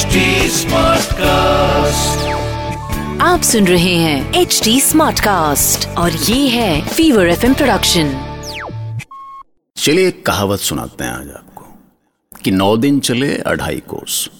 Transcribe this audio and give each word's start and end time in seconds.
HD 0.00 0.20
Smartcast. 0.48 2.20
आप 3.22 3.42
सुन 3.42 3.66
रहे 3.66 3.94
हैं 3.94 4.34
एच 4.34 4.60
डी 4.64 4.80
स्मार्ट 4.80 5.20
कास्ट 5.20 5.86
और 5.88 6.12
ये 6.12 6.48
है 6.48 6.88
फीवर 6.88 7.28
एफ़ 7.28 7.46
प्रोडक्शन 7.46 8.12
चलिए 9.76 10.08
एक 10.08 10.24
कहावत 10.26 10.58
सुनाते 10.58 11.04
हैं 11.04 11.10
आज 11.10 11.28
आपको 11.28 11.64
कि 12.44 12.50
नौ 12.50 12.76
दिन 12.76 13.00
चले 13.00 13.36
अढ़ाई 13.36 13.82
कोस। 13.88 14.30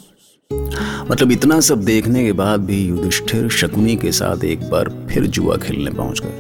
मतलब 1.11 1.33
इतना 1.33 1.61
सब 1.61 1.85
देखने 1.85 2.25
के 2.25 2.33
बाद 2.33 2.61
भी 2.61 2.83
युधिष्ठिर 2.87 3.49
शकुनी 3.49 3.97
के 3.97 4.13
साथ 4.13 4.45
एक 4.45 4.69
बार 4.71 5.09
फिर 5.11 5.27
जुआ 5.27 5.57
खेलने 5.57 5.91
पहुँच 5.91 6.21
गए 6.25 6.39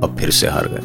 और 0.00 0.16
फिर 0.16 0.30
से 0.30 0.48
हार 0.48 0.68
गए। 0.68 0.84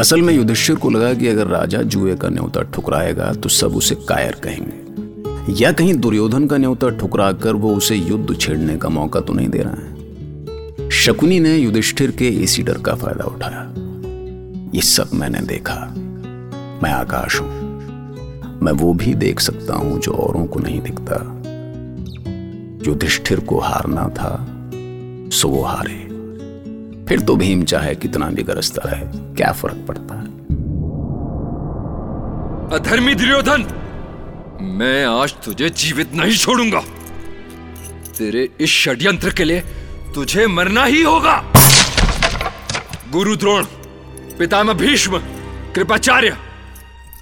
असल 0.00 0.22
में 0.22 0.34
युधिष्ठिर 0.34 0.76
को 0.76 0.90
लगा 0.90 1.14
कि 1.14 1.28
अगर 1.28 1.46
राजा 1.46 1.82
जुए 1.82 2.16
का 2.16 2.28
न्योता 2.28 2.62
ठुकराएगा 2.62 3.32
तो 3.32 3.48
सब 3.48 3.76
उसे 3.76 3.94
कायर 3.94 4.34
कहेंगे। 4.44 4.83
या 5.48 5.72
कहीं 5.72 5.94
दुर्योधन 5.94 6.46
का 6.46 6.56
न्योता 6.56 6.88
ठुकरा 6.88 7.32
कर 7.32 7.54
वो 7.54 7.74
उसे 7.76 7.96
युद्ध 7.96 8.36
छेड़ने 8.40 8.76
का 8.76 8.88
मौका 8.88 9.20
तो 9.20 9.32
नहीं 9.32 9.48
दे 9.48 9.58
रहा 9.58 9.72
है। 9.72 10.90
शकुनी 10.90 11.40
ने 11.40 11.56
युधिष्ठिर 11.56 12.10
के 12.10 12.28
इसी 12.28 12.62
डर 12.62 12.78
का 12.78 12.94
फ़ायदा 12.94 13.24
उठाया। 13.24 13.74
ये 14.74 14.80
सब 14.80 15.10
मैंने 15.14 15.40
देखा। 15.40 15.94
मैं 16.82 16.90
आकाश 16.90 17.40
हूँ। 17.40 17.48
मैं 18.62 18.72
वो 18.72 18.94
भी 18.94 19.14
देख 19.14 19.40
सकता 19.40 19.74
हूँ 19.74 20.00
जो 20.00 20.12
औरों 20.12 20.46
को 20.46 20.60
नहीं 20.60 20.80
दिखता। 20.80 21.16
युधिष्ठिर 22.86 23.40
को 23.40 23.58
हारना 23.58 24.08
था, 24.08 24.46
सो 25.30 25.48
वो 25.48 25.62
हारे। 25.62 26.00
फिर 27.04 27.20
तो 27.20 27.36
भीम 27.36 27.64
चाहे 27.64 27.94
कितना 27.94 28.30
भी 28.30 28.42
गरजता 28.42 28.90
रहे, 28.90 29.34
क्या 29.34 29.52
फ़र्क 29.52 29.84
पड़ता 29.88 30.14
है? 30.14 30.26
अधर्मी 32.80 33.14
दुर्योधन! 33.14 33.83
मैं 34.64 35.04
आज 35.04 35.34
तुझे 35.44 35.68
जीवित 35.70 36.14
नहीं 36.14 36.36
छोड़ूँगा। 36.36 36.80
तेरे 38.18 38.48
इस 38.60 38.70
षड्यंत्र 38.70 39.30
के 39.30 39.44
लिए 39.44 39.60
तुझे 40.14 40.46
मरना 40.46 40.84
ही 40.84 41.02
होगा। 41.02 41.52
गुरु 43.12 43.36
द्रोण 43.36 43.64
पितामह 44.38 44.72
भीष्म 44.72 45.18
कृपाचार्य 45.74 46.36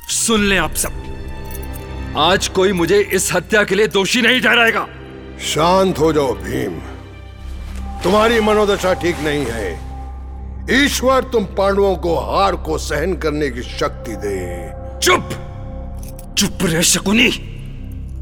सुन 0.08 0.44
लें 0.44 0.58
आप 0.58 0.74
सब। 0.74 2.14
आज 2.18 2.48
कोई 2.48 2.72
मुझे 2.72 3.00
इस 3.00 3.32
हत्या 3.32 3.64
के 3.64 3.74
लिए 3.74 3.86
दोषी 3.86 4.22
नहीं 4.22 4.40
ठहराएगा। 4.40 4.86
शांत 5.40 5.98
हो 5.98 6.12
जाओ 6.12 6.32
भीम। 6.32 6.78
तुम्हारी 8.02 8.40
मनोदशा 8.40 8.94
ठीक 8.94 9.16
नहीं 9.18 9.46
है। 9.48 9.70
ईश्वर 10.84 11.24
तुम 11.24 11.44
पांडवों 11.44 11.96
को 11.96 12.18
हार 12.20 12.56
को 12.56 12.78
सहन 12.78 13.16
करने 13.16 13.50
की 13.50 13.62
शक्ति 13.62 14.16
दे। 14.16 14.70
चुप! 15.00 15.41
चुप 16.38 16.58
रह 16.62 16.80
शकुनी। 16.82 17.30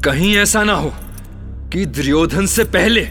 कहीं 0.05 0.35
ऐसा 0.37 0.63
ना 0.63 0.73
हो 0.73 0.91
कि 1.73 1.85
दुर्योधन 1.87 2.45
से 2.45 2.63
पहले 2.69 3.01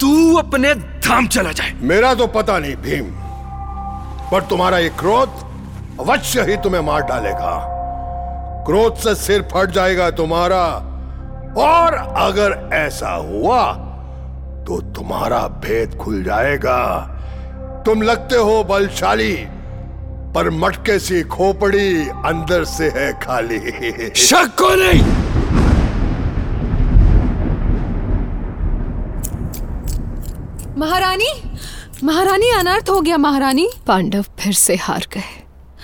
तू 0.00 0.36
अपने 0.36 0.74
धाम 0.74 1.26
चला 1.26 1.52
जाए। 1.52 1.72
मेरा 1.82 2.14
तो 2.14 2.26
पता 2.26 2.58
नहीं, 2.58 2.76
भीम, 2.76 3.10
पर 4.30 4.46
तुम्हारा 4.50 4.78
ये 4.78 4.88
क्रोध 4.98 6.00
अवश्य 6.00 6.42
ही 6.42 6.56
तुम्हें 6.56 6.80
मार 6.80 7.02
डालेगा। 7.02 7.54
क्रोध 8.66 8.96
से 8.96 9.14
सिर 9.14 9.42
फट 9.52 9.70
जाएगा 9.70 10.10
तुम्हारा, 10.10 10.64
और 11.58 11.94
अगर 12.18 12.68
ऐसा 12.74 13.14
हुआ 13.22 13.72
तो 14.66 14.80
तुम्हारा 14.96 15.40
भेद 15.62 15.94
खुल 15.94 16.22
जाएगा। 16.24 16.78
तुम 17.86 18.02
लगते 18.02 18.36
हो 18.36 18.62
बलशाली 18.64 19.34
पर 20.34 20.50
मटके 20.50 20.98
सी 20.98 21.22
खोपड़ी 21.22 22.08
अंदर 22.26 22.64
से 22.64 22.88
है 22.90 23.12
खाली। 23.20 23.58
शक 24.16 24.54
को 24.58 24.74
नहीं। 24.74 25.02
महारानी 30.78 31.28
महारानी 32.04 32.48
अनर्थ 32.50 32.90
हो 32.90 33.00
गया 33.00 33.16
महारानी। 33.18 33.68
पांडव 33.86 34.24
फिर 34.40 34.52
से 34.52 34.76
हार 34.76 35.06
गए। 35.12 35.22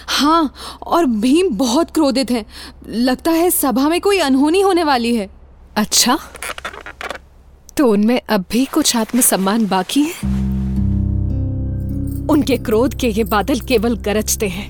हाँ 0.08 0.54
और 0.82 1.06
भीम 1.06 1.48
बहुत 1.56 1.90
क्रोधित 1.90 2.30
है। 2.30 2.44
लगता 2.88 3.30
है 3.30 3.50
सभा 3.50 3.88
में 3.88 4.00
कोई 4.00 4.18
अनहोनी 4.18 4.60
होने 4.60 4.84
वाली 4.84 5.14
है। 5.16 5.28
अच्छा 5.76 6.18
तो 7.76 7.86
उनमें 7.86 8.20
अब 8.28 8.44
भी 8.50 8.64
कुछ 8.64 8.96
आत्मसम्मान 8.96 9.66
बाकी 9.66 10.02
है? 10.02 10.37
उनके 12.30 12.56
क्रोध 12.56 12.94
के 12.94 13.08
ये 13.08 13.24
बादल 13.24 13.60
केवल 13.60 13.96
गरजते 13.96 14.48
हैं। 14.48 14.66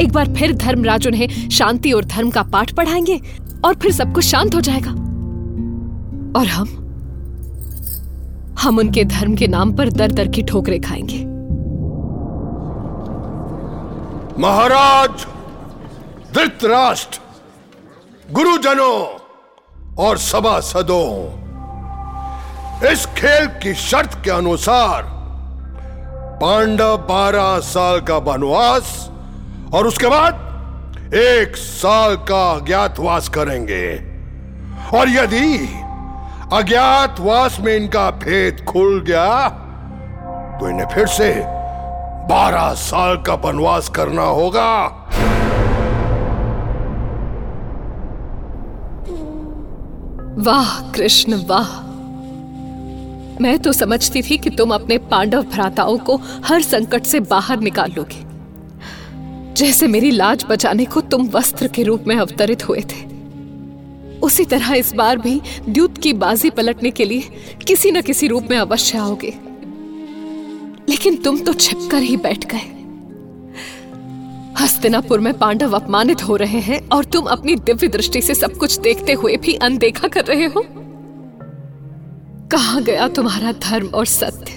एक 0.00 0.12
बार 0.12 0.34
फिर 0.34 0.52
धर्मराज 0.52 1.06
उन्हें 1.06 1.48
शांति 1.50 1.92
और 1.92 2.04
धर्म 2.04 2.30
का 2.30 2.42
पाठ 2.42 2.72
पढ़ाएँगे 2.72 3.20
और 3.64 3.74
फिर 3.74 3.92
सब 3.92 4.14
कुछ 4.14 4.24
शांत 4.24 4.54
हो 4.54 4.60
जाएगा। 4.60 4.90
और 6.40 6.46
हम 6.46 6.68
हम 8.60 8.78
उनके 8.78 9.04
धर्म 9.04 9.34
के 9.34 9.46
नाम 9.46 9.72
पर 9.72 9.90
दर 9.90 10.12
दर 10.12 10.28
की 10.28 10.42
ठोकरें 10.42 10.80
खाएँगे। 10.80 11.18
महाराज, 14.42 15.26
धृतराष्ट्र, 16.34 17.20
गुरुजनों 18.32 19.04
और 19.96 20.18
सभासदों, 20.18 21.10
इस 22.92 23.06
खेल 23.06 23.46
की 23.46 23.74
शर्त 23.74 24.20
के 24.24 24.30
अनुसार 24.30 25.17
पांडव 26.40 26.96
बारह 26.96 27.58
साल 27.58 28.00
का 28.00 28.16
वनवास 28.16 29.10
और 29.74 29.86
उसके 29.86 30.06
बाद 30.06 31.14
एक 31.14 31.56
साल 31.56 32.16
का 32.16 32.50
अज्ञातवास 32.52 33.28
करेंगे। 33.28 33.86
और 34.98 35.08
यदि 35.08 35.56
अज्ञातवास 36.52 37.60
में 37.60 37.74
इनका 37.76 38.10
भेद 38.10 38.64
खुल 38.64 39.00
गया 39.00 39.48
तो 40.60 40.68
इन्हें 40.68 40.86
फिर 40.86 41.06
से 41.06 41.32
बारह 42.28 42.72
साल 42.74 43.16
का 43.16 43.34
वनवास 43.34 43.88
करना 43.88 44.22
होगा। 44.22 44.70
वाह, 50.38 50.80
कृष्ण, 50.92 51.42
वाह। 51.46 51.87
मैं 53.40 53.58
तो 53.58 53.72
समझती 53.72 54.22
थी 54.22 54.38
कि 54.38 54.50
तुम 54.50 54.74
अपने 54.74 54.98
पांडव 54.98 55.42
भ्राताओं 55.42 55.98
को 55.98 56.20
हर 56.44 56.62
संकट 56.62 57.04
से 57.04 57.20
बाहर 57.20 57.60
निकाल 57.60 57.92
लोगे। 57.92 58.26
जैसे 59.54 59.86
मेरी 59.86 60.10
लाज 60.10 60.44
बचाने 60.48 60.84
को 60.84 61.00
तुम 61.00 61.28
वस्त्र 61.28 61.68
के 61.68 61.82
रूप 61.82 62.04
में 62.06 62.16
अवतरित 62.16 62.68
हुए 62.68 62.80
थे। 62.80 63.06
उसी 64.18 64.44
तरह 64.44 64.74
इस 64.74 64.94
बार 64.94 65.18
भी 65.18 65.40
द्युत 65.68 65.98
की 65.98 66.12
बाजी 66.12 66.50
पलटने 66.50 66.90
के 66.90 67.04
लिए 67.04 67.54
किसी 67.66 67.90
न 67.90 68.00
किसी 68.00 68.26
रूप 68.26 68.48
में 68.50 68.58
अवश्य 68.58 68.98
आओगे। 68.98 69.34
लेकिन 70.88 71.16
तुम 71.16 71.40
तो 71.40 71.52
छिपकर 71.52 72.02
ही 72.02 72.16
बैठ 72.16 72.44
गए। 72.54 72.74
हस्तिनापुर 74.60 75.20
में 75.20 75.32
पांडव 75.34 75.72
अपमानित 75.72 76.22
हो 76.22 76.36
रहे 76.36 76.60
हैं 76.60 76.88
और 76.88 77.04
तुम 77.04 77.24
अपनी 77.24 77.54
दिव्य 77.54 77.88
दृष्टि 77.88 78.22
से 78.22 78.34
सब 78.34 78.56
कुछ 78.56 78.78
देखते 78.78 79.12
हुए 79.12 79.36
भी 79.36 79.54
अनदेखा 79.54 80.08
कर 80.08 80.24
रहे 80.24 80.46
हो। 80.46 80.77
कहा 82.50 82.80
गया 82.80 83.06
तुम्हारा 83.08 83.50
धर्म 83.52 83.86
और 83.88 84.06
सत्य? 84.06 84.52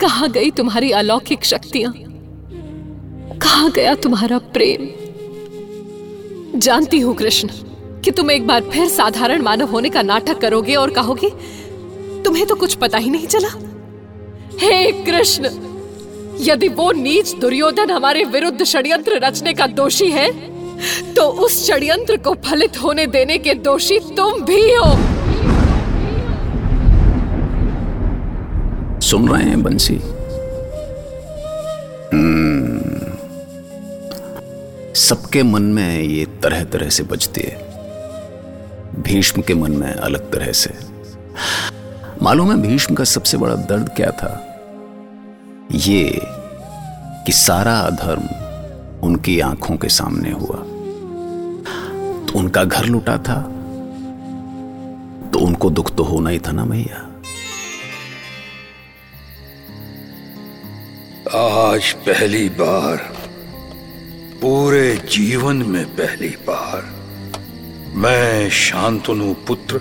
कहा 0.00 0.26
गई 0.26 0.50
तुम्हारी 0.50 0.90
अलौकिक 0.92 1.44
शक्तियाँ? 1.44 1.92
कहा 3.38 3.68
गया 3.68 3.94
तुम्हारा 3.94 4.38
प्रेम? 4.54 4.86
जानती 6.58 6.98
हूँ 7.00 7.14
कृष्ण, 7.14 7.48
कि 8.04 8.10
तुम 8.10 8.30
एक 8.30 8.46
बार 8.46 8.60
फिर 8.72 8.88
साधारण 8.88 9.42
मानव 9.42 9.70
होने 9.70 9.90
का 9.90 10.02
नाटक 10.02 10.40
करोगे 10.40 10.74
और 10.74 10.90
कहोगे, 10.90 11.30
तुम्हें 12.24 12.46
तो 12.46 12.54
कुछ 12.54 12.74
पता 12.74 12.98
ही 12.98 13.10
नहीं 13.10 13.26
चला? 13.26 13.48
हे 14.60 14.92
कृष्ण, 15.04 15.50
यदि 16.40 16.68
वो 16.70 16.90
नीच 16.92 17.34
दुर्योधन 17.34 17.90
हमारे 17.90 18.24
विरुद्ध 18.26 18.64
षड्यंत्र 18.64 19.18
रचने 19.24 19.54
का 19.54 19.66
दोषी 19.66 20.10
है 20.10 20.30
तो 21.14 21.22
उस 21.44 21.66
षड्यंत्र 21.66 22.16
को 22.16 22.34
फलित 22.44 22.82
होने 22.82 23.06
देने 23.08 23.38
के 23.38 23.54
दोषी 23.54 23.98
तुम 24.16 24.40
भी 24.44 24.62
हो। 24.74 24.92
सुन 29.14 29.28
रहे 29.28 29.44
हैं 29.44 29.62
बंसी। 29.62 29.98
सबके 35.00 35.42
मन 35.42 35.62
में 35.62 36.00
ये 36.00 36.26
तरह 36.26 36.64
तरह 36.64 36.88
से 36.88 37.02
बजती 37.02 37.40
है। 37.40 37.56
भीष्म 39.02 39.42
के 39.42 39.54
मन 39.54 39.70
में 39.70 39.94
अलग 39.94 40.32
तरह 40.32 40.52
से। 40.52 40.74
मालूम 42.22 42.50
है 42.50 42.62
भीष्म 42.62 42.94
का 42.94 43.04
सबसे 43.04 43.36
बड़ा 43.36 43.54
दर्द 43.54 43.88
क्या 43.88 44.10
था? 44.10 44.58
ये 45.72 46.20
कि 47.26 47.32
सारा 47.32 47.78
अधर्म 47.78 48.28
उनकी 49.06 49.40
आँखों 49.40 49.76
के 49.76 49.88
सामने 49.88 50.30
हुआ। 50.30 50.56
तो 52.26 52.38
उनका 52.38 52.64
घर 52.64 52.84
लुटा 52.84 53.18
था। 53.18 53.42
तो 55.30 55.38
उनको 55.38 55.70
दुख 55.70 55.94
तो 55.94 56.02
होना 56.02 56.30
ही 56.30 56.38
था 56.38 56.52
ना 56.52 56.64
भैया। 56.64 57.10
आज 61.44 61.92
पहली 61.92 62.48
बार, 62.48 62.96
पूरे 64.42 64.96
जीवन 64.96 65.56
में 65.56 65.84
पहली 65.86 66.28
बार, 66.28 66.82
मैं 67.94 68.50
शांतनु 68.50 69.34
पुत्र 69.34 69.80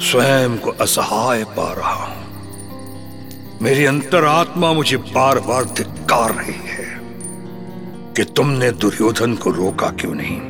स्वयं 0.00 0.58
को 0.58 0.70
असहाय 0.70 1.44
पा 1.44 1.72
रहा 1.72 1.92
हूँ। 1.92 2.24
मेरी 3.62 3.84
अंतरात्मा 3.84 4.72
मुझे 4.72 4.96
बार 4.96 5.38
बार 5.38 5.64
धिक्कार 5.64 6.34
रही 6.34 6.60
है 6.64 7.00
कि 8.16 8.24
तुमने 8.24 8.70
दुर्योधन 8.70 9.34
को 9.34 9.50
रोका 9.50 9.90
क्यों 9.90 10.14
नहीं? 10.14 10.40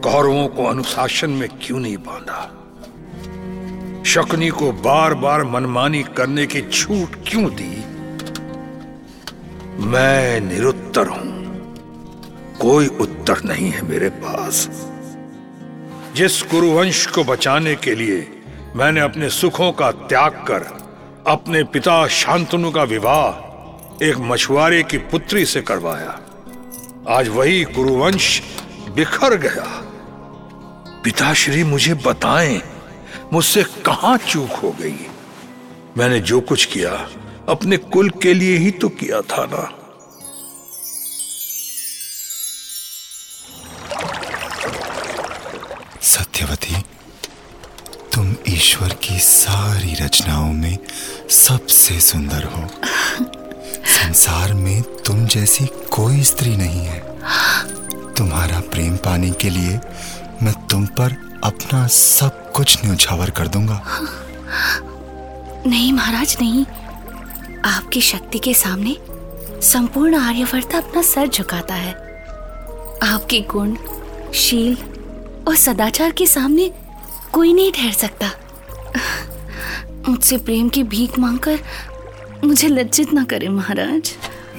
कौरवों 0.00 0.48
को 0.48 0.64
अनुशासन 0.64 1.30
में 1.30 1.48
क्यों 1.48 1.80
नहीं 1.80 1.96
बांधा? 1.96 2.58
शकुनी 4.06 4.48
को 4.48 4.72
बार 4.72 5.14
बार 5.14 5.44
मनमानी 5.44 6.02
करने 6.02 6.46
की 6.46 6.62
छूट 6.62 7.16
क्यों 7.28 7.44
दी? 7.44 7.81
मैं 9.78 10.40
निरुत्तर 10.40 11.06
हूँ। 11.06 11.30
कोई 12.60 12.86
उत्तर 12.86 13.42
नहीं 13.44 13.70
है 13.70 13.82
मेरे 13.82 14.08
पास। 14.08 14.68
जिस 16.14 16.42
कुरुवंश 16.42 17.06
को 17.06 17.24
बचाने 17.24 17.74
के 17.74 17.94
लिए 17.94 18.42
मैंने 18.76 19.00
अपने 19.00 19.30
सुखों 19.30 19.72
का 19.72 19.90
त्याग 19.90 20.32
कर, 20.32 20.62
अपने 21.26 21.62
पिता 21.64 22.06
शांतनु 22.08 22.70
का 22.70 22.82
विवाह 22.82 24.04
एक 24.04 24.16
मछुआरे 24.18 24.82
की 24.82 24.98
पुत्री 24.98 25.44
से 25.46 25.62
करवाया, 25.62 26.20
आज 27.08 27.28
वही 27.28 27.64
कुरुवंश 27.64 28.42
बिखर 28.94 29.36
गया। 29.36 29.66
पिताश्री, 31.04 31.64
मुझे 31.64 31.94
बताएँ, 31.94 32.62
मुझसे 33.32 33.62
कहाँ 33.62 34.16
चूक 34.18 34.52
हो 34.52 34.70
गई? 34.70 35.06
मैंने 35.98 36.20
जो 36.20 36.40
कुछ 36.40 36.64
किया 36.64 37.08
अपने 37.48 37.76
कुल 37.76 38.10
के 38.10 38.34
लिए 38.34 38.56
ही 38.58 38.70
तो 38.70 38.88
किया 38.88 39.20
था 39.20 39.44
ना। 39.46 39.62
सत्यवती 46.02 46.74
तुम 48.14 48.34
ईश्वर 48.48 48.94
की 48.94 49.18
सारी 49.18 49.94
रचनाओं 49.94 50.52
में 50.52 50.78
सबसे 51.30 52.00
सुंदर 52.00 52.44
हो। 52.44 52.68
संसार 53.86 54.54
में 54.54 54.82
तुम 54.82 55.26
जैसी 55.26 55.66
कोई 55.66 56.22
स्त्री 56.22 56.56
नहीं 56.56 56.84
है। 56.86 57.00
तुम्हारा 58.14 58.60
प्रेम 58.60 58.96
पाने 58.96 59.30
के 59.30 59.50
लिए 59.50 59.80
मैं 60.42 60.52
तुम 60.66 60.86
पर 60.86 61.40
अपना 61.44 61.86
सब 61.86 62.52
कुछ 62.52 62.84
न्यौछावर 62.84 63.30
कर 63.30 63.48
दूँगा। 63.48 63.84
नहीं 65.66 65.92
महाराज 65.92 66.36
नहीं। 66.40 66.64
आपकी 67.64 68.00
शक्ति 68.00 68.38
के 68.38 68.52
सामने 68.54 68.96
संपूर्ण 69.62 70.16
आर्यवर्त 70.16 70.74
अपना 70.74 71.02
सर 71.02 71.26
झुकाता 71.26 71.74
है। 71.74 71.92
आपके 73.04 73.40
गुण, 73.50 73.74
शील 74.34 74.76
और 75.48 75.56
सदाचार 75.56 76.10
के 76.10 76.26
सामने 76.26 76.70
कोई 77.32 77.52
नहीं 77.52 77.72
ठहर 77.72 77.92
सकता। 77.92 78.30
मुझसे 80.08 80.36
प्रेम 80.38 80.68
की 80.68 80.82
भीख 80.84 81.18
मांगकर 81.18 81.58
मुझे 82.44 82.68
लज्जित 82.68 83.12
ना 83.12 83.24
करें, 83.24 83.48
महाराज। 83.48 84.12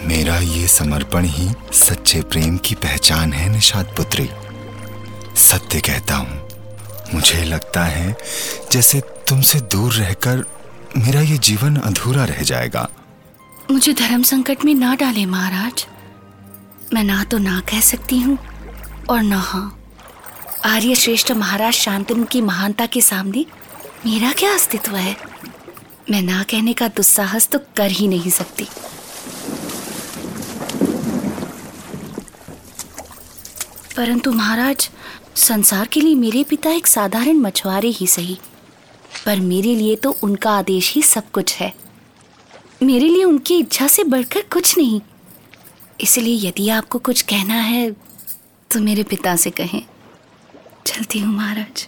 मेरा 0.06 0.38
ये 0.38 0.68
समर्पण 0.68 1.26
ही 1.26 1.50
सच्चे 1.74 2.22
प्रेम 2.22 2.58
की 2.58 2.76
पहचान 2.76 3.34
है, 3.34 3.50
निषाद 3.50 3.94
पुत्री। 3.98 4.30
सत्य 5.42 5.80
कहता 5.82 6.16
हूँ, 6.16 6.42
मुझे 7.14 7.44
लगता 7.44 7.84
है 7.84 8.16
जैसे 8.72 9.00
तुमसे 9.28 9.60
दूर 9.62 9.94
रहकर 9.94 10.44
मेरा 10.98 11.22
ये 11.22 11.38
जीवन 11.38 11.76
अधूरा 11.76 12.26
रह 12.26 12.42
जाएगा। 12.42 12.88
मुझे 13.72 13.94
धर्म 13.94 14.24
संकट 14.24 14.64
में 14.66 14.74
ना 14.76 14.94
डाले 14.96 15.26
महाराज। 15.26 15.86
मैं 16.94 17.04
ना 17.04 17.24
तो 17.24 17.38
ना 17.38 17.60
कह 17.60 17.80
सकती 17.82 18.20
हूँ, 18.20 18.38
और 19.10 19.22
ना 19.22 19.38
हाँ। 19.38 19.80
आर्य 20.66 20.96
श्रेष्ठ 20.96 21.32
महाराज 21.32 21.74
शांतनु 21.74 22.26
की 22.26 22.42
महानता 22.42 22.86
के 22.86 23.02
सामने 23.02 23.46
मेरा 24.06 24.32
क्या 24.32 24.54
अस्तित्व 24.54 24.96
है? 24.96 25.16
मैं 26.12 26.22
ना 26.22 26.44
कहने 26.44 26.74
का 26.74 26.88
दुस्साहस 26.88 27.48
तो 27.48 27.60
कर 27.78 27.92
ही 27.92 28.08
नहीं 28.08 28.32
सकती। 28.32 28.68
परंतु 33.98 34.32
महाराज, 34.32 34.90
संसार 35.36 35.88
के 35.88 36.02
लिए 36.02 36.16
मेरे 36.16 36.44
पिता 36.44 36.70
एक 36.70 36.88
साधारण 36.88 37.38
मछुआरे 37.38 37.90
ही 37.90 38.08
सही। 38.08 38.40
पर 39.26 39.40
मेरे 39.40 39.76
लिए 39.76 39.96
तो 39.96 40.12
उनका 40.24 40.52
आदेश 40.52 40.94
ही 40.94 41.02
सब 41.04 41.32
कुछ 41.32 41.56
है। 41.56 41.74
मेरे 42.84 43.08
लिए 43.08 43.24
उनकी 43.24 43.58
इच्छा 43.60 43.88
से 43.88 44.04
बढ़कर 44.04 44.42
कुछ 44.54 44.78
नहीं। 44.78 45.00
इसलिए 46.02 46.48
यदि 46.48 46.70
आपको 46.70 47.00
कुछ 47.00 47.22
कहना 47.22 47.54
है 47.54 47.92
तो 48.72 48.80
मेरे 48.80 49.04
पिता 49.04 49.36
से 49.36 49.50
कहें। 49.50 49.82
चलती 50.88 51.20
हूँ 51.20 51.34
महाराज। 51.36 51.88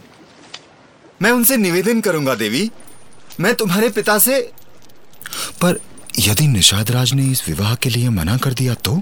मैं 1.21 1.31
उनसे 1.31 1.57
निवेदन 1.57 2.01
करूँगा, 2.01 2.35
देवी। 2.35 2.69
मैं 3.39 3.53
तुम्हारे 3.55 3.89
पिता 3.89 4.17
से 4.19 4.39
पर 5.61 5.79
यदि 6.19 6.47
निषाद 6.47 6.91
राज 6.91 7.13
ने 7.13 7.25
इस 7.31 7.47
विवाह 7.47 7.75
के 7.75 7.89
लिए 7.89 8.09
मना 8.09 8.37
कर 8.37 8.53
दिया 8.53 8.73
तो? 8.73 9.01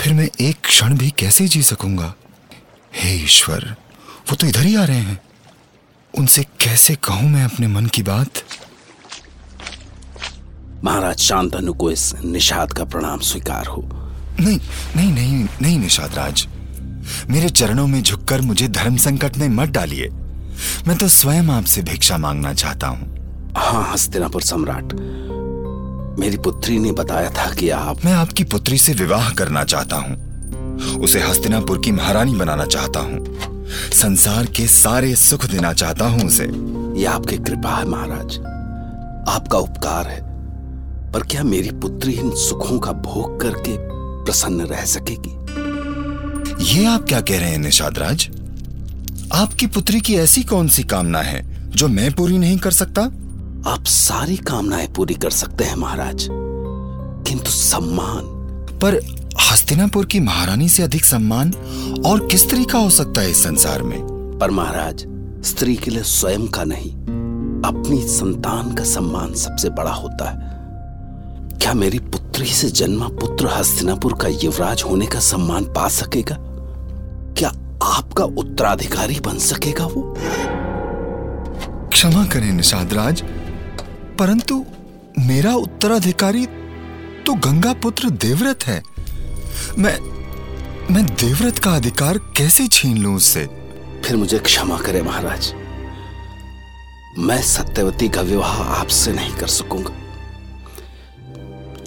फिर 0.00 0.12
मैं 0.12 0.28
एक 0.40 0.60
क्षण 0.64 0.96
भी 0.96 1.10
कैसे 1.10 1.46
जी 1.48 1.62
सकूँगा? 1.62 2.14
हे 2.94 3.14
ईश्वर, 3.24 3.74
वो 4.30 4.36
तो 4.36 4.46
इधर 4.46 4.62
ही 4.62 4.74
आ 4.74 4.84
रहे 4.84 4.98
हैं। 4.98 5.18
उनसे 6.18 6.42
कैसे 6.42 6.94
कहूँ 6.94 7.30
मैं 7.30 7.44
अपने 7.44 7.66
मन 7.66 7.86
की 7.86 8.02
बात? 8.02 8.28
महाराज 10.84 11.18
शांतनु 11.18 11.72
को 11.72 11.90
इस 11.90 12.14
निषाद 12.24 12.72
का 12.72 12.84
प्रणाम 12.84 13.18
स्वीकार 13.18 13.66
हो। 13.66 13.82
नहीं 14.40 14.58
नहीं 14.96 15.12
नहीं 15.12 15.46
नहीं 15.62 15.78
निषाद 15.78 16.14
राज। 16.14 16.46
मेरे 17.30 17.48
चरणों 17.48 17.86
में 17.86 18.02
झुककर 18.02 18.40
मुझे 18.40 18.68
धर्म 18.68 18.96
संकट 18.96 19.36
में 19.36 19.48
मत 19.48 19.68
डालिए। 19.68 20.08
मैं 20.86 20.96
तो 20.98 21.08
स्वयं 21.08 21.48
आपसे 21.48 21.82
भिक्षा 21.82 22.18
मांगना 22.18 22.54
चाहता 22.54 22.86
हूँ। 22.86 23.52
हाँ 23.56 23.92
हस्तिनापुर 23.92 24.42
सम्राट। 24.42 24.92
मेरी 26.20 26.36
पुत्री 26.36 26.78
ने 26.78 26.92
बताया 26.92 27.30
था 27.30 27.50
कि 27.54 27.70
आप 27.70 28.04
मैं 28.04 28.12
आपकी 28.12 28.44
पुत्री 28.44 28.78
से 28.78 28.92
विवाह 28.92 29.30
करना 29.30 29.64
चाहता 29.64 29.96
हूँ। 29.96 30.98
उसे 31.00 31.20
हस्तिनापुर 31.20 31.80
की 31.84 31.92
महारानी 31.92 32.34
बनाना 32.34 32.66
चाहता 32.66 33.00
हूँ। 33.00 33.49
संसार 33.72 34.46
के 34.46 34.66
सारे 34.66 35.14
सुख 35.16 35.46
देना 35.46 35.72
चाहता 35.72 36.04
हूँ 36.04 36.24
उसे। 36.24 36.44
यह 37.00 37.10
आपकी 37.10 37.38
कृपा 37.38 37.76
है, 37.76 37.88
महाराज। 37.88 38.36
आपका 39.28 39.58
उपकार 39.58 40.06
है। 40.06 40.30
पर 41.12 41.22
क्या 41.22 41.42
मेरी 41.42 41.70
पुत्री 41.70 42.12
इन 42.12 42.30
सुखों 42.30 42.78
का 42.78 42.92
भोग 42.92 43.40
करके 43.40 43.76
प्रसन्न 44.24 44.60
रह 44.60 44.84
सकेगी? 44.84 45.40
ये 46.72 46.86
आप 46.86 47.04
क्या 47.04 47.20
कह 47.20 47.38
रहे 47.38 47.50
हैं 47.50 47.58
निषाद 47.58 47.98
राज 47.98 48.28
आपकी 49.34 49.66
पुत्री 49.66 50.00
की 50.00 50.14
ऐसी 50.14 50.42
कौन 50.42 50.68
सी 50.68 50.82
कामना 50.82 51.22
है, 51.22 51.70
जो 51.70 51.88
मैं 51.88 52.12
पूरी 52.12 52.38
नहीं 52.38 52.58
कर 52.58 52.70
सकता? 52.70 53.02
आप 53.70 53.84
सारी 53.86 54.36
कामनाएँ 54.36 54.88
पूरी 54.88 55.14
कर 55.14 55.30
सकते 55.30 55.64
हैं, 55.64 55.76
महाराज। 55.76 56.28
किंतु 57.28 57.50
सम्मान। 57.50 58.20
पर 58.78 59.19
हस्तिनापुर 59.38 60.06
की 60.06 60.20
महारानी 60.20 60.68
से 60.68 60.82
अधिक 60.82 61.04
सम्मान 61.04 61.52
और 62.06 62.26
किस 62.26 62.42
स्त्री 62.42 62.64
का 62.64 62.78
हो 62.78 62.90
सकता 62.90 63.20
है 63.20 63.30
इस 63.30 63.42
संसार 63.42 63.82
में? 63.82 63.98
पर 64.38 64.50
महाराज 64.50 65.04
स्त्री 65.44 65.76
के 65.76 65.90
लिए 65.90 66.02
स्वयं 66.02 66.46
का 66.48 66.64
नहीं 66.64 66.92
अपनी 67.64 68.08
संतान 68.08 68.74
का 68.74 68.84
सम्मान 68.84 69.34
सबसे 69.34 69.68
बड़ा 69.68 69.90
होता 69.90 70.30
है। 70.30 70.50
क्या 71.58 71.74
मेरी 71.74 71.98
पुत्री 71.98 72.46
से 72.46 72.68
जन्मा 72.70 73.08
पुत्र 73.08 73.48
हस्तिनापुर 73.48 74.18
का 74.22 74.28
युवराज 74.28 74.82
होने 74.82 75.06
का 75.06 75.20
सम्मान 75.20 75.64
पा 75.64 75.88
सकेगा? 75.88 76.36
क्या 77.38 77.48
आपका 77.82 78.24
उत्तराधिकारी 78.24 79.20
बन 79.20 79.38
सकेगा 79.38 79.86
वो? 79.86 80.14
क्षमा 81.88 82.24
करें 82.24 82.52
निषाद 82.52 82.92
राज 82.94 83.22
परंतु 84.18 84.64
मेरा 85.18 85.54
उत्तराधिकारी 85.54 86.46
तो 87.26 87.34
गंगा 87.34 87.72
पुत्र 87.72 88.10
देवव्रत 88.10 88.66
है। 88.66 88.82
मैं 89.78 89.98
मैं 90.90 91.04
देवव्रत 91.06 91.58
का 91.58 91.70
अधिकार 91.70 92.18
कैसे 92.36 92.66
छीन 92.66 92.96
लूँ 92.98 93.16
उससे? 93.16 93.46
फिर 94.04 94.16
मुझे 94.16 94.38
क्षमा 94.38 94.78
करें 94.78 95.02
महाराज। 95.02 95.52
मैं 97.18 97.42
सत्यवती 97.42 98.08
का 98.08 98.20
विवाह 98.20 98.62
आपसे 98.62 99.12
नहीं 99.12 99.34
कर 99.34 99.46
सकूँगा। 99.46 99.92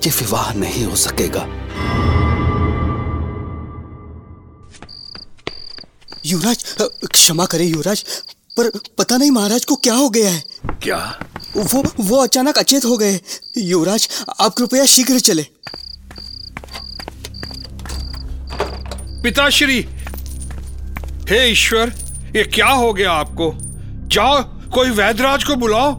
ये 0.05 0.09
विवाह 0.09 0.53
नहीं 0.53 0.85
हो 0.85 0.95
सकेगा। 0.95 1.45
युवराज 6.25 6.65
क्षमा 7.11 7.45
करें 7.45 7.65
युवराज 7.65 8.03
पर 8.57 8.69
पता 8.97 9.17
नहीं 9.17 9.31
महाराज 9.31 9.65
को 9.65 9.75
क्या 9.75 9.93
हो 9.93 10.09
गया 10.09 10.31
है। 10.31 10.43
क्या? 10.83 11.19
वो 11.57 11.83
वो 11.99 12.17
अचानक 12.17 12.57
अचेत 12.57 12.85
हो 12.85 12.97
गए। 12.97 13.19
युवराज 13.57 14.09
आप 14.39 14.53
कृपया 14.53 14.85
शीघ्र 14.85 15.19
चले। 15.19 15.45
पिताश्री 19.23 19.79
हे 21.29 21.45
ईश्वर 21.51 21.91
ये 22.35 22.43
क्या 22.43 22.67
हो 22.67 22.91
गया 22.93 23.11
आपको? 23.11 23.53
जाओ 24.11 24.41
कोई 24.69 24.89
वैदराज 24.89 25.43
को 25.43 25.55
बुलाओ। 25.55 25.91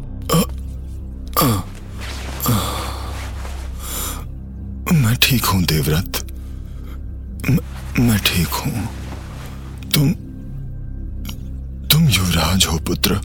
मैं 4.92 5.14
ठीक 5.22 5.44
हूँ 5.44 5.62
देवव्रत। 5.62 6.20
मैं, 8.00 8.18
ठीक 8.18 8.48
हूँ। 8.48 8.88
तुम 11.90 12.08
युवराज 12.08 12.66
हो 12.66 12.78
पुत्र। 12.78 13.16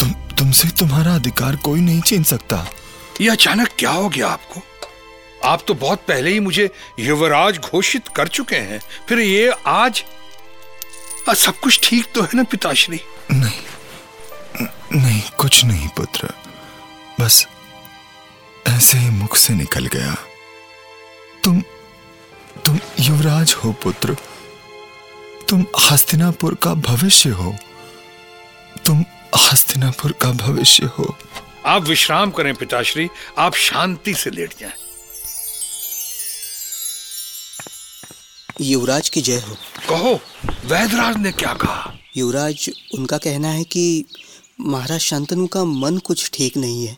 तुम 0.00 0.12
तुमसे 0.38 0.68
तुम्हारा 0.78 1.14
अधिकार 1.14 1.56
कोई 1.56 1.80
नहीं 1.80 2.00
छीन 2.00 2.22
सकता। 2.22 2.64
ये 3.20 3.28
अचानक 3.28 3.68
क्या 3.78 3.90
हो 3.90 4.08
गया 4.08 4.28
आपको? 4.28 4.60
आप 5.44 5.64
तो 5.68 5.74
बहुत 5.74 5.98
पहले 5.98 6.30
ही 6.30 6.40
मुझे 6.40 6.70
युवराज 6.98 7.58
घोषित 7.58 8.08
कर 8.08 8.28
चुके 8.28 8.56
हैं। 8.56 8.80
फिर 9.08 9.18
ये 9.18 9.54
आज 9.66 10.04
आ, 11.28 11.34
सब 11.34 11.60
कुछ 11.60 11.88
ठीक 11.88 12.12
तो 12.14 12.22
है 12.22 12.28
ना 12.34 12.42
पिताश्री? 12.42 13.00
नहीं। 13.30 13.60
नहीं 15.00 15.22
कुछ 15.38 15.64
नहीं 15.64 15.88
पुत्र। 15.88 16.28
बस 17.20 17.46
ऐसे 18.66 18.98
ही 18.98 19.10
मुख 19.10 19.36
से 19.36 19.54
निकल 19.54 19.86
गया। 19.86 20.16
तुम 21.44 21.62
तुम 22.66 22.78
युवराज 23.00 23.54
हो 23.64 23.72
पुत्र। 23.72 24.16
तुम 25.48 25.66
हस्तिनापुर 25.90 26.54
का 26.54 26.74
भविष्य 26.74 27.30
हो। 27.30 27.56
तुम 28.86 29.04
हस्तिनापुर 29.36 30.12
का 30.12 30.30
भविष्य 30.30 30.84
हो। 30.84 31.16
आप 31.66 31.82
विश्राम 31.82 32.30
करें 32.30 32.54
पिताश्री। 32.54 33.08
आप 33.38 33.54
शांति 33.54 34.14
से 34.14 34.30
लेट 34.30 34.54
जाएँ। 34.60 34.72
युवराज 38.60 39.08
की 39.08 39.20
जय 39.20 39.36
हो। 39.36 39.54
कहो 39.88 40.14
वैदराज 40.66 41.16
ने 41.16 41.32
क्या 41.32 41.52
कहा? 41.52 41.94
युवराज 42.16 42.70
उनका 42.94 43.18
कहना 43.18 43.48
है 43.48 43.64
कि 43.64 44.04
महाराज 44.60 45.00
शांतनु 45.00 45.46
का 45.46 45.64
मन 45.64 45.98
कुछ 45.98 46.30
ठीक 46.34 46.56
नहीं 46.56 46.86
है। 46.86 46.96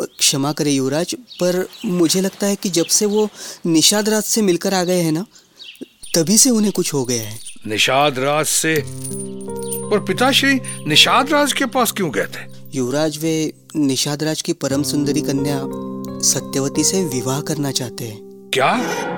क्षमा 0.00 0.52
करे 0.52 0.70
युवराज 0.70 1.14
पर 1.14 1.68
मुझे 1.84 2.20
लगता 2.20 2.46
है 2.46 2.56
कि 2.56 2.68
जब 2.68 2.86
से 2.86 3.06
वो 3.06 3.28
निषाद 3.66 4.08
राज 4.08 4.22
से 4.22 4.42
मिलकर 4.42 4.74
आ 4.74 4.84
गए 4.84 5.00
हैं 5.00 5.12
ना 5.12 5.26
तभी 6.14 6.38
से 6.38 6.50
उन्हें 6.50 6.72
कुछ 6.72 6.94
हो 6.94 7.04
गया 7.04 7.22
है। 7.22 7.38
निषाद 7.66 8.18
राज 8.18 8.46
से? 8.46 8.82
पर 9.90 9.98
पिताश्री 9.98 10.60
निषाद 10.86 11.30
राज 11.30 11.52
के 11.52 11.66
पास 11.66 11.92
क्यों 11.92 12.10
गए 12.12 12.26
थे? 12.26 12.46
युवराज 12.74 13.18
वे 13.18 13.52
निषाद 13.76 14.22
राज 14.22 14.42
की 14.42 14.52
परम 14.52 14.82
सुंदरी 14.82 15.20
कन्या 15.20 15.60
सत्यवती 16.28 16.84
से 16.84 17.04
विवाह 17.04 17.40
करना 17.40 17.72
चाहते 17.72 18.04
हैं। 18.04 18.50
क्या? 18.54 19.17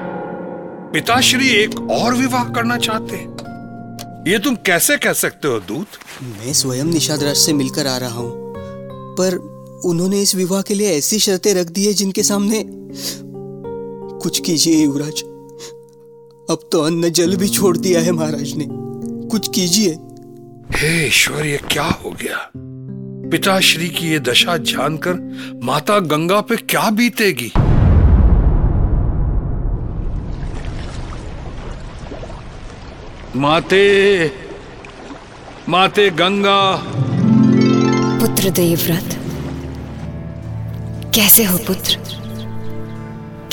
पिताश्री 0.92 1.48
एक 1.48 1.80
और 1.90 2.14
विवाह 2.14 2.44
करना 2.44 2.76
चाहते 2.76 3.16
हैं। 3.16 4.24
ये 4.28 4.38
तुम 4.38 4.54
कैसे 4.66 4.96
कह 4.96 5.12
सकते 5.12 5.48
हो 5.48 5.58
दूत? 5.60 5.86
मैं 6.22 6.52
स्वयं 6.52 6.84
निषाद 6.84 7.22
राज 7.22 7.36
से 7.36 7.52
मिलकर 7.52 7.86
आ 7.86 7.96
रहा 7.96 8.18
हूँ 8.18 8.54
पर 9.18 9.36
उन्होंने 9.84 10.22
इस 10.22 10.34
विवाह 10.34 10.62
के 10.62 10.74
लिए 10.74 10.96
ऐसी 10.96 11.18
शर्तें 11.18 11.54
रख 11.54 11.66
दी 11.66 11.84
है 11.86 11.92
जिनके 11.92 12.22
सामने 12.22 12.64
कुछ 14.22 14.40
कीजिए 14.40 14.82
युवराज। 14.84 15.22
अब 16.50 16.68
तो 16.72 16.80
अन्न 16.80 17.10
जल 17.10 17.36
भी 17.36 17.48
छोड़ 17.48 17.76
दिया 17.76 18.00
है 18.00 18.12
महाराज 18.12 18.52
ने। 18.56 18.66
कुछ 19.28 19.48
कीजिए। 19.48 19.96
हे 20.76 21.06
ईश्वर 21.06 21.46
ये 21.46 21.60
क्या 21.70 21.84
हो 21.84 22.10
गया? 22.10 22.50
पिताश्री 23.30 23.88
की 23.88 24.10
ये 24.10 24.18
दशा 24.18 24.56
जानकर 24.56 25.14
माता 25.64 25.98
गंगा 25.98 26.40
पे 26.40 26.56
क्या 26.56 26.90
बीतेगी? 26.90 27.52
माते 33.36 34.32
माते 35.68 36.10
गंगा। 36.10 36.76
पुत्र 38.20 38.50
देवव्रत 38.50 39.16
कैसे 41.14 41.44
हो 41.44 41.58
पुत्र? 41.58 41.96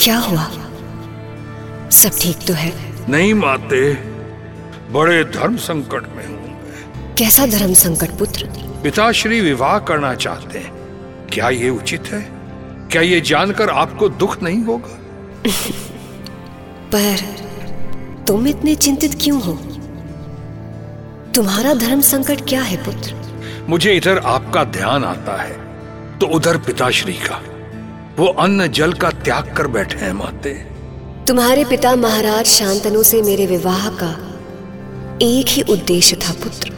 क्या 0.00 0.18
हुआ? 0.18 0.50
सब 1.90 2.10
ठीक 2.20 2.36
तो 2.46 2.52
है? 2.52 2.72
नहीं 3.08 3.34
माते 3.34 3.94
बड़े 4.92 5.24
धर्म 5.24 5.56
संकट 5.56 6.02
में 6.16 6.26
हूँ 6.26 6.60
कैसा 7.14 7.46
धर्म 7.46 7.74
संकट 7.74 8.10
पुत्र? 8.18 8.46
पिताश्री 8.82 9.40
विवाह 9.40 9.78
करना 9.78 10.14
चाहते 10.14 10.58
हैं। 10.58 10.72
क्या 11.32 11.48
ये 11.48 11.70
उचित 11.70 12.06
है? 12.06 12.28
क्या 12.92 13.02
ये 13.02 13.20
जानकर 13.20 13.70
आपको 13.70 14.08
दुख 14.08 14.42
नहीं 14.42 14.64
होगा? 14.64 14.98
पर 16.94 17.16
तुम 18.28 18.48
इतने 18.48 18.74
चिंतित 18.74 19.18
क्यों 19.22 19.42
हो? 19.42 19.58
तुम्हारा 21.38 21.72
धर्म 21.74 22.00
संकट 22.00 22.40
क्या 22.48 22.60
है 22.62 22.76
पुत्र? 22.84 23.66
मुझे 23.68 23.92
इधर 23.96 24.18
आपका 24.18 24.62
ध्यान 24.64 25.04
आता 25.04 25.34
है 25.42 26.18
तो 26.18 26.26
उधर 26.26 26.56
पिताश्री 26.56 27.12
का। 27.12 27.36
वो 28.18 28.26
अन्न 28.26 28.66
जल 28.68 28.92
का 28.92 29.10
त्याग 29.10 29.52
कर 29.56 29.66
बैठे 29.66 29.98
हैं 29.98 30.12
माते। 30.12 30.54
तुम्हारे 31.28 31.64
पिता 31.64 31.94
महाराज 31.96 32.46
शांतनु 32.46 33.02
से 33.02 33.20
मेरे 33.22 33.46
विवाह 33.46 33.88
का 34.02 34.10
एक 35.22 35.48
ही 35.48 35.62
उद्देश्य 35.62 36.16
था 36.16 36.32
पुत्र। 36.32 36.70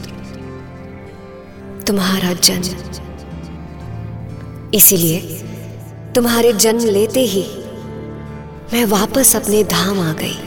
तुम्हारा 1.87 2.33
जन्म। 2.43 2.75
इसीलिए 4.75 5.21
तुम्हारे 6.15 6.53
जन्म 6.53 6.85
लेते 6.89 7.21
ही 7.21 7.47
मैं 8.73 8.85
वापस 8.85 9.37
अपने 9.37 9.65
धाम 9.65 10.01
आ 10.01 10.13
गई। 10.13 10.39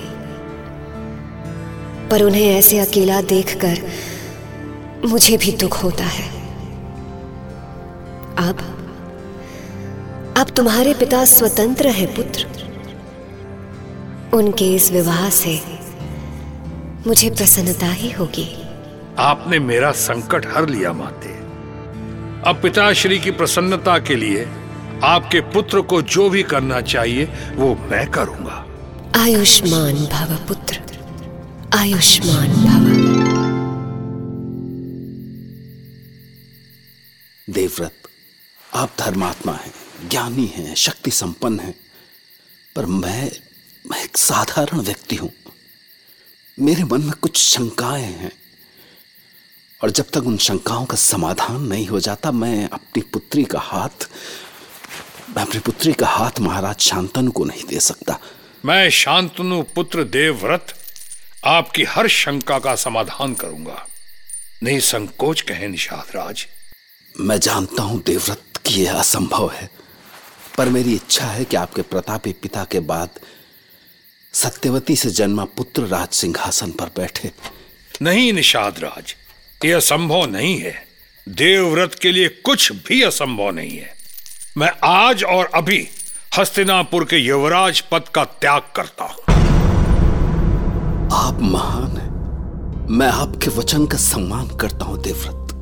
पर 2.14 2.24
उन्हें 2.24 2.46
ऐसे 2.56 2.80
अकेला 2.80 3.22
देखकर 3.22 3.78
मुझे 5.06 5.38
भी 5.38 5.52
दुख 5.52 5.84
होता 5.84 6.04
है। 6.04 6.26
अब 8.38 8.60
अब 10.38 10.50
तुम्हारे 10.50 10.94
पिता 10.94 11.26
स्वतंत्र 11.26 11.88
है 11.88 12.06
पुत्र। 12.06 12.46
उनके 14.34 14.76
इस 14.76 14.92
विवाह 14.92 15.30
से 15.30 15.62
मुझे 17.08 17.30
प्रसन्नता 17.30 17.88
ही 17.88 18.12
होगी। 18.12 18.48
आपने 19.20 19.60
मेरा 19.60 19.92
संकट 19.92 20.46
हर 20.46 20.70
लिया 20.70 20.94
माते। 20.94 21.30
अब 22.50 22.60
पिताश्री 22.64 23.20
की 23.20 23.32
प्रसन्नता 23.32 23.98
के 24.00 24.16
लिए 24.16 24.48
आपके 25.04 25.42
पुत्र 25.42 25.82
को 25.82 26.02
जो 26.02 26.30
भी 26.30 26.44
करना 26.44 26.82
चाहिए 26.82 27.24
वो 27.56 27.76
मैं 27.92 28.12
करूँगा। 28.12 28.66
आयुष्मान 29.16 29.96
भव 29.96 30.53
आयुष्मान 31.84 32.52
भव। 32.52 32.86
देवव्रत 37.54 37.94
आप 38.74 38.92
धर्मात्मा 39.00 39.54
हैं 39.54 39.74
ज्ञानी 40.10 40.46
हैं 40.46 40.76
शक्ति 40.76 41.12
संपन्न 41.12 41.60
हैं 41.60 41.76
पर 42.76 42.86
मैं 42.86 43.32
मैं 43.90 44.04
एक 44.04 44.18
साधारण 44.18 44.80
व्यक्ति 44.80 45.16
हूँ। 45.16 45.32
मेरे 46.60 46.84
मन 46.84 47.02
में 47.02 47.12
कुछ 47.12 47.38
शंकाएँ 47.38 48.04
हैं। 48.04 48.32
और 49.84 49.92
जब 49.92 50.06
तक 50.10 50.24
उन 50.24 50.38
शंकाओं 50.38 50.86
का 50.86 50.98
समाधान 50.98 51.62
नहीं 51.62 51.88
हो 51.88 52.00
जाता 52.00 52.32
मैं 52.32 52.70
अपनी 52.70 53.02
पुत्री 53.02 53.44
का 53.44 53.60
हाथ 53.60 54.10
मैं 55.30 55.44
अपनी 55.44 55.60
पुत्री 55.60 55.94
का 55.94 56.08
हाथ 56.08 56.40
महाराज 56.40 56.80
शांतनु 56.80 57.32
को 57.32 57.46
नहीं 57.46 57.64
दे 57.64 57.80
सकता। 57.80 58.20
मैं 58.66 58.90
शांतनु 58.90 59.64
पुत्र 59.64 60.04
देवव्रत 60.04 60.80
आपकी 61.44 61.84
हर 61.84 62.08
शंका 62.08 62.58
का 62.60 62.76
समाधान 62.76 63.34
करूँगा। 63.34 63.86
नहीं 64.64 64.80
संकोच 64.80 65.42
कहे 65.42 65.68
निषाद 65.68 66.12
राज। 66.16 66.46
मैं 67.16 67.40
जानता 67.40 67.84
हूँ 67.84 68.02
देवव्रत 68.06 68.62
की 68.66 68.84
यह 68.84 69.00
असंभव 69.00 69.50
है 69.52 69.70
पर 70.58 70.70
मेरी 70.70 70.94
इच्छा 70.96 71.26
है 71.26 71.46
कि 71.46 71.56
आपके 71.56 71.82
प्रतापी 71.82 72.32
पिता 72.34 72.64
के 72.64 72.80
बाद 72.82 73.20
सत्यवती 74.34 74.96
से 74.96 75.10
जन्मा 75.10 75.46
पुत्र 75.58 75.84
राज 75.84 76.08
सिंहासन 76.12 76.72
पर 76.72 76.92
बैठे। 76.98 77.32
नहीं 78.02 78.32
निषाद 78.34 78.80
राज 78.80 79.16
यह 79.66 79.78
असंभव 79.78 80.26
नहीं 80.26 80.58
है। 80.60 80.74
देवव्रत 81.28 81.96
के 82.02 82.12
लिए 82.12 82.30
कुछ 82.46 82.72
भी 82.88 83.02
असंभव 83.02 83.52
नहीं 83.52 83.78
है। 83.78 83.94
मैं 84.58 84.72
आज 84.84 85.24
और 85.24 85.52
अभी 85.56 85.88
हस्तिनापुर 86.38 87.06
के 87.06 87.18
युवराज 87.18 87.82
पद 87.92 88.10
का 88.16 88.24
त्याग 88.26 88.72
करता 88.76 89.04
हूँ। 89.04 89.33
आप 91.14 91.42
महान 91.42 91.98
हैं। 91.98 92.88
मैं 92.90 93.08
आपके 93.08 93.50
वचन 93.50 93.86
का 93.86 93.98
सम्मान 93.98 94.48
करता 94.58 94.86
हूँ, 94.86 95.02
देवव्रत। 95.04 95.54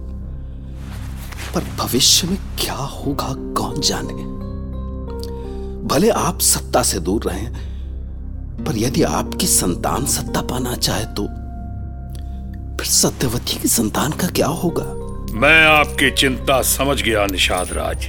पर 1.56 1.64
भविष्य 1.78 2.28
में 2.28 2.38
क्या 2.60 2.74
होगा, 2.74 3.28
कौन 3.58 3.82
जाने? 3.82 4.14
भले 5.88 6.10
आप 6.10 6.40
सत्ता 6.40 6.84
से 6.84 7.00
दूर 7.00 7.24
रहें, 7.24 7.52
पर 8.66 8.78
यदि 8.78 9.04
आपकी 9.04 9.48
संतान 9.48 10.06
सत्ता 10.06 10.42
पाना 10.42 10.76
चाहे 10.76 11.06
तो 11.06 11.28
फिर 12.78 12.88
सत्यवती 12.88 13.60
की 13.60 13.68
संतान 13.68 14.12
का 14.12 14.28
क्या 14.28 14.48
होगा? 14.48 14.86
मैं 15.34 15.66
आपकी 15.68 16.12
चिंता 16.12 16.62
समझ 16.62 17.02
गया 17.02 17.26
निषाद 17.26 17.74
राज 17.74 18.08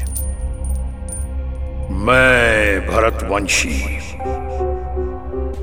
मैं 2.07 2.81
भरतवंशी। 2.87 3.83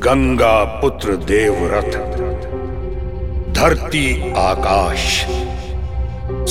गंगा 0.03 0.63
पुत्र 0.63 1.11
देवरथ। 1.11 1.91
धरती 3.53 4.33
आकाश। 4.37 5.25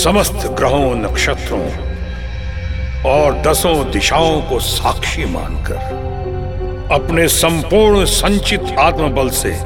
समस्त 0.04 0.46
ग्रहों 0.46 0.94
नक्षत्रों। 0.94 1.64
और 3.04 3.42
दसों 3.42 3.90
दिशाओं 3.90 4.42
को 4.42 4.60
साक्षी 4.60 5.24
मानकर। 5.24 5.76
अपने 6.92 7.28
संपूर्ण 7.28 8.04
संचित 8.04 8.76
आत्मबल 8.78 9.28
से 9.30 9.58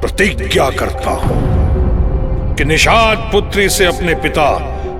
प्रतिज्ञा 0.00 0.70
करता 0.70 1.10
हूँ 1.10 2.54
कि 2.56 2.64
निषाद 2.64 3.18
पुत्री 3.18 3.68
से 3.68 3.84
अपने 3.84 4.14
पिता 4.14 4.48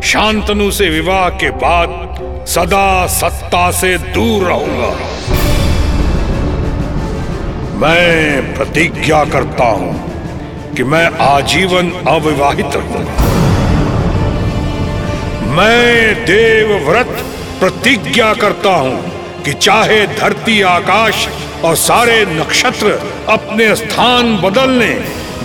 शांतनु 0.00 0.70
से 0.70 0.88
विवाह 0.88 1.28
के 1.28 1.50
बाद 1.50 1.88
सदा 2.48 3.06
सत्ता 3.06 3.70
से 3.70 3.98
दूर 3.98 4.44
रहूँगा। 4.44 5.19
मैं 7.80 8.54
प्रतिज्ञा 8.54 9.24
करता 9.24 9.64
हूँ 9.64 10.74
कि 10.76 10.84
मैं 10.84 11.04
आजीवन 11.20 11.90
अविवाहित 12.08 12.76
रहूँगा 12.76 13.28
मैं 15.56 16.14
देवव्रत 16.24 17.14
प्रतिज्ञा 17.60 18.32
करता 18.34 18.70
हूँ 18.70 19.42
कि 19.44 19.52
चाहे 19.52 20.06
धरती 20.06 20.60
आकाश 20.62 21.26
और 21.64 21.76
सारे 21.76 22.24
नक्षत्र 22.26 22.92
अपने 23.28 23.74
स्थान 23.76 24.36
बदलने, 24.36 24.92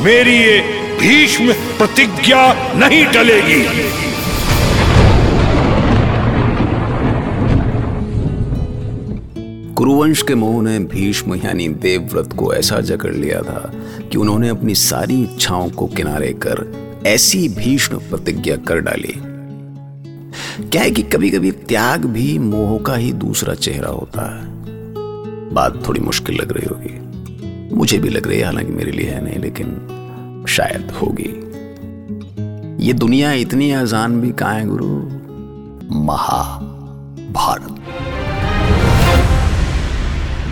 मेरी 0.03 0.37
ये 0.37 0.59
भीष्म 0.99 1.53
प्रतिज्ञा 1.77 2.41
नहीं 2.75 3.05
टलेगी। 3.05 3.63
कुरुवंश 9.85 10.21
के 10.21 10.35
मोह 10.35 10.63
ने 10.63 10.79
भीष्म 10.79 11.35
यानी 11.35 11.67
देवव्रत 11.67 12.33
को 12.33 12.53
ऐसा 12.53 12.79
जकड़ 12.79 13.13
लिया 13.13 13.41
था 13.41 13.73
कि 14.11 14.17
उन्होंने 14.17 14.49
अपनी 14.49 14.75
सारी 14.75 15.23
इच्छाओं 15.23 15.69
को 15.69 15.87
किनारे 15.87 16.33
कर 16.33 16.73
ऐसी 17.07 17.49
भीष्म 17.49 17.97
प्रतिज्ञा 17.97 18.55
कर 18.55 18.79
डाली। 18.79 19.13
क्या 20.69 20.81
है 20.81 20.91
कि 20.91 21.03
कभी 21.03 21.29
कभी 21.29 21.51
त्याग 21.51 22.05
भी 22.05 22.39
मोह 22.39 22.79
का 22.79 22.95
ही 22.95 23.13
दूसरा 23.13 23.53
चेहरा 23.53 23.89
होता 23.89 24.35
है। 24.35 24.45
बात 25.53 25.87
थोड़ी 25.87 26.01
मुश्किल 26.01 26.35
लग 26.35 26.51
रही 26.51 26.65
होगी। 26.65 27.75
मुझे 27.75 27.97
भी 27.97 28.09
लग 28.09 28.27
रही 28.27 28.39
है, 28.39 28.45
हालाँकि 28.45 28.71
मेरे 28.71 28.91
लिए 28.91 29.09
है 29.09 29.23
नहीं, 29.23 29.39
लेकिन 29.39 29.67
शायद 30.49 30.91
होगी। 30.91 31.41
ये 32.87 32.93
दुनिया 32.93 33.33
इतनी 33.33 33.71
आसान 33.71 34.21
भी 34.21 34.31
कहा 34.31 34.51
है, 34.51 34.65
गुरु? 34.67 34.87
महाभारत। 36.05 37.75